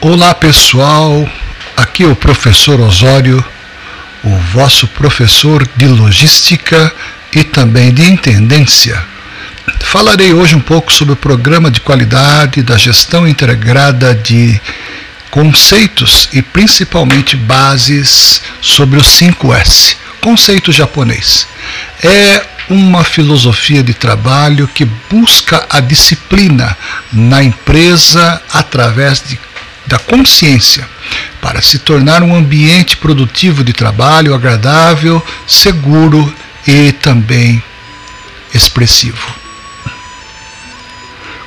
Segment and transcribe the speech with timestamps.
[0.00, 1.28] Olá pessoal,
[1.76, 3.44] aqui é o professor Osório,
[4.24, 6.90] o vosso professor de logística
[7.34, 9.04] e também de intendência.
[9.82, 14.58] Falarei hoje um pouco sobre o programa de qualidade da gestão integrada de
[15.30, 21.46] conceitos e principalmente bases sobre o 5S, conceito japonês.
[22.02, 26.76] É uma filosofia de trabalho que busca a disciplina
[27.12, 29.38] na empresa através de
[29.86, 30.88] da consciência
[31.40, 36.32] para se tornar um ambiente produtivo de trabalho agradável, seguro
[36.64, 37.60] e também
[38.54, 39.39] expressivo.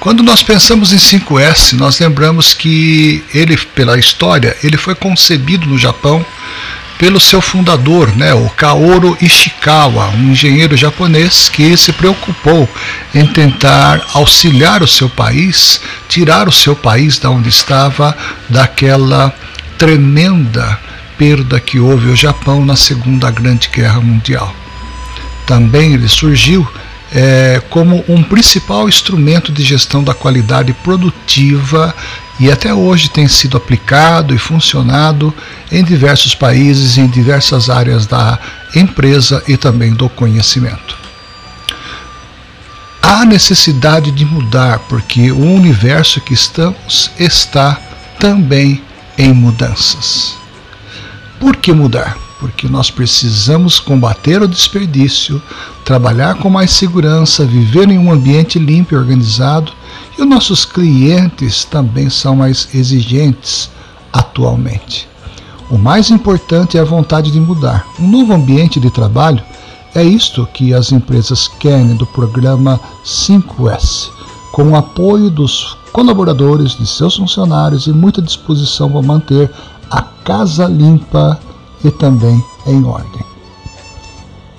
[0.00, 5.76] Quando nós pensamos em 5S, nós lembramos que ele, pela história, ele foi concebido no
[5.76, 6.24] Japão
[6.96, 12.68] pelo seu fundador, né, o Kaoru Ishikawa, um engenheiro japonês que se preocupou
[13.14, 18.16] em tentar auxiliar o seu país, tirar o seu país da onde estava
[18.48, 19.32] daquela
[19.76, 20.78] tremenda
[21.16, 24.54] perda que houve o Japão na Segunda Grande Guerra Mundial.
[25.46, 26.68] Também ele surgiu
[27.12, 31.94] é, como um principal instrumento de gestão da qualidade produtiva
[32.40, 35.34] e até hoje tem sido aplicado e funcionado
[35.72, 38.38] em diversos países, em diversas áreas da
[38.74, 40.96] empresa e também do conhecimento.
[43.02, 47.80] Há necessidade de mudar, porque o universo que estamos está
[48.20, 48.82] também
[49.16, 50.36] em mudanças.
[51.40, 52.16] Por que mudar?
[52.38, 55.42] Porque nós precisamos combater o desperdício,
[55.88, 59.72] trabalhar com mais segurança, viver em um ambiente limpo e organizado
[60.18, 63.70] e os nossos clientes também são mais exigentes
[64.12, 65.08] atualmente.
[65.70, 67.86] O mais importante é a vontade de mudar.
[67.98, 69.42] Um novo ambiente de trabalho
[69.94, 74.10] é isto que as empresas querem do programa 5S,
[74.52, 79.50] com o apoio dos colaboradores, de seus funcionários e muita disposição para manter
[79.90, 81.40] a casa limpa
[81.82, 83.27] e também em ordem.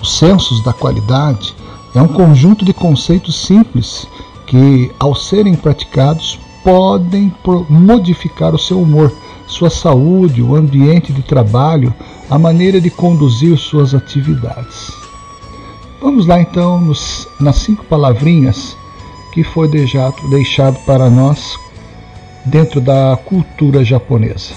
[0.00, 1.54] Os censos da qualidade
[1.94, 4.06] é um conjunto de conceitos simples
[4.46, 7.32] que, ao serem praticados, podem
[7.68, 9.12] modificar o seu humor,
[9.46, 11.92] sua saúde, o ambiente de trabalho,
[12.28, 14.92] a maneira de conduzir suas atividades.
[16.00, 18.76] Vamos lá então nos, nas cinco palavrinhas
[19.32, 21.58] que foi deixado, deixado para nós
[22.44, 24.54] dentro da cultura japonesa.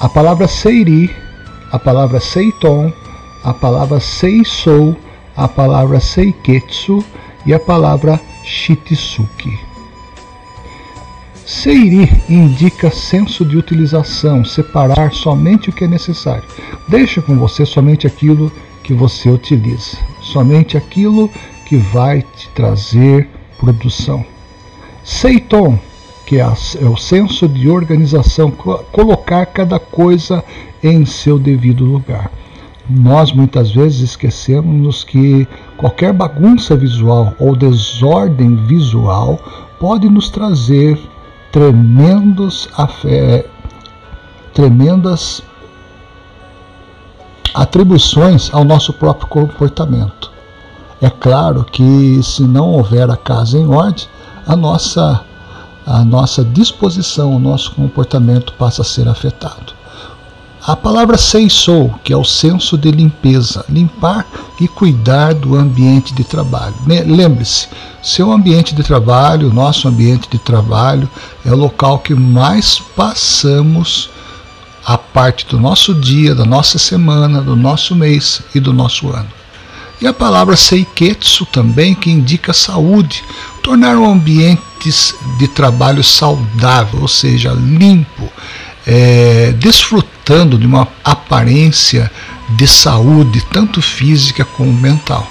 [0.00, 1.14] A palavra seiri,
[1.70, 2.92] a palavra seiton,
[3.42, 4.96] a palavra seisou,
[5.36, 7.04] a palavra seiketsu
[7.44, 9.58] e a palavra Shitsuki.
[11.44, 16.42] Seiri indica senso de utilização, separar somente o que é necessário.
[16.88, 18.50] Deixa com você somente aquilo
[18.82, 21.30] que você utiliza, somente aquilo
[21.64, 24.24] que vai te trazer produção.
[25.04, 25.78] Seiton,
[26.26, 30.42] que é, é o senso de organização, colocar cada coisa
[30.82, 32.30] em seu devido lugar
[32.88, 39.40] nós muitas vezes esquecemos que qualquer bagunça visual ou desordem visual
[39.80, 40.98] pode nos trazer
[41.50, 43.46] tremendos afé,
[44.54, 45.42] tremendas
[47.54, 50.30] atribuições ao nosso próprio comportamento.
[51.00, 54.06] É claro que se não houver a casa em ordem,
[54.46, 55.24] a nossa
[55.86, 59.75] a nossa disposição, o nosso comportamento passa a ser afetado.
[60.66, 64.26] A palavra seisou, que é o senso de limpeza, limpar
[64.60, 66.74] e cuidar do ambiente de trabalho.
[66.84, 67.68] Lembre-se,
[68.02, 71.08] seu ambiente de trabalho, nosso ambiente de trabalho,
[71.44, 74.10] é o local que mais passamos
[74.84, 79.30] a parte do nosso dia, da nossa semana, do nosso mês e do nosso ano.
[80.00, 83.22] E a palavra seiketsu também, que indica saúde,
[83.62, 84.60] tornar um ambiente
[85.38, 88.28] de trabalho saudável, ou seja, limpo,
[88.86, 92.10] é, desfrutando de uma aparência
[92.50, 95.30] de saúde, tanto física como mental.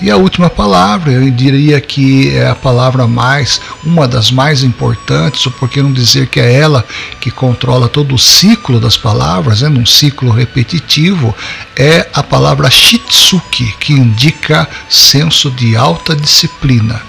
[0.00, 5.44] E a última palavra, eu diria que é a palavra mais, uma das mais importantes,
[5.46, 6.84] ou por que não dizer que é ela
[7.20, 11.34] que controla todo o ciclo das palavras, né, num ciclo repetitivo,
[11.76, 17.00] é a palavra shitsuki, que indica senso de alta disciplina.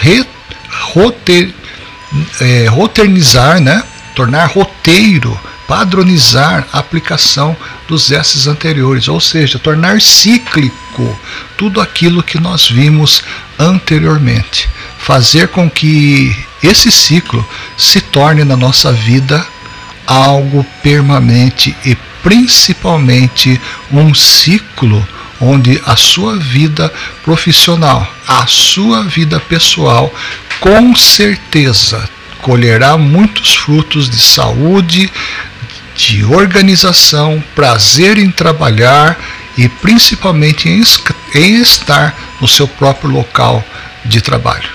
[0.00, 0.26] Re,
[0.92, 1.54] roter,
[2.40, 3.82] é, roternizar, né?
[4.14, 7.56] Tornar roteiro, padronizar a aplicação
[7.88, 11.18] dos S anteriores, ou seja, tornar cíclico
[11.56, 13.22] tudo aquilo que nós vimos
[13.58, 14.68] anteriormente.
[14.98, 17.46] Fazer com que esse ciclo
[17.76, 19.44] se torne na nossa vida
[20.06, 23.60] algo permanente e principalmente
[23.90, 25.06] um ciclo
[25.40, 30.14] onde a sua vida profissional, a sua vida pessoal,
[30.60, 32.08] com certeza
[32.44, 35.10] colherá muitos frutos de saúde,
[35.96, 39.18] de organização, prazer em trabalhar
[39.56, 40.82] e principalmente em,
[41.34, 43.64] em estar no seu próprio local
[44.04, 44.68] de trabalho.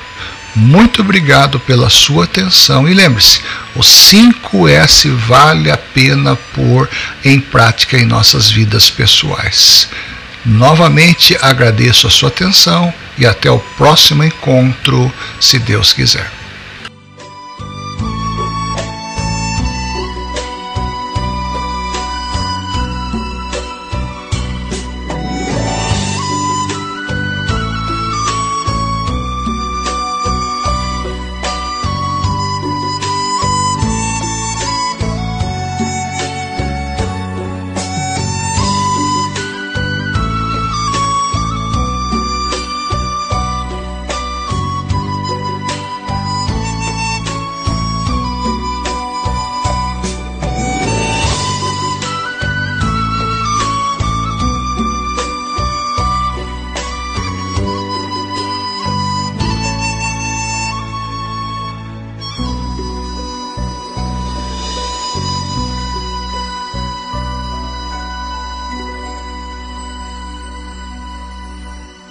[0.55, 3.39] Muito obrigado pela sua atenção e lembre-se,
[3.75, 6.89] o 5S vale a pena pôr
[7.23, 9.87] em prática em nossas vidas pessoais.
[10.43, 16.38] Novamente agradeço a sua atenção e até o próximo encontro, se Deus quiser.